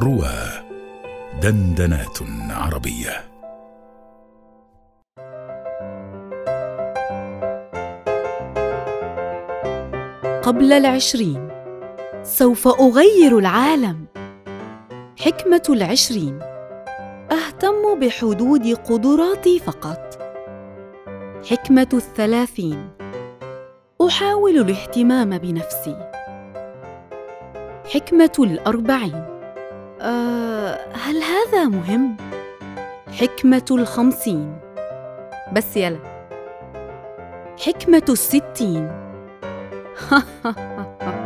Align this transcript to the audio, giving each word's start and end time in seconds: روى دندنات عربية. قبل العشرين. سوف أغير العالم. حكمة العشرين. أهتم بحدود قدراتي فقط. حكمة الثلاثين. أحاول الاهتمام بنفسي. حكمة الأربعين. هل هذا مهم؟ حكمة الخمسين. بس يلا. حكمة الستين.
روى 0.00 0.34
دندنات 1.42 2.18
عربية. 2.50 3.24
قبل 10.42 10.72
العشرين. 10.72 11.48
سوف 12.22 12.68
أغير 12.68 13.38
العالم. 13.38 14.06
حكمة 15.20 15.62
العشرين. 15.68 16.38
أهتم 17.32 17.98
بحدود 18.00 18.66
قدراتي 18.66 19.58
فقط. 19.58 20.18
حكمة 21.50 21.88
الثلاثين. 21.94 22.90
أحاول 24.06 24.58
الاهتمام 24.58 25.38
بنفسي. 25.38 26.10
حكمة 27.94 28.32
الأربعين. 28.38 29.33
هل 30.94 31.22
هذا 31.22 31.64
مهم؟ 31.64 32.16
حكمة 33.20 33.64
الخمسين. 33.70 34.58
بس 35.52 35.76
يلا. 35.76 35.98
حكمة 37.66 38.02
الستين. 38.08 38.92